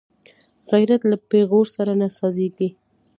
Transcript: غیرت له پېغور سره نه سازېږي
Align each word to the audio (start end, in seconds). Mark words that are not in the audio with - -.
غیرت 0.71 1.01
له 1.11 1.17
پېغور 1.29 1.65
سره 1.75 1.91
نه 2.01 2.07
سازېږي 2.17 2.69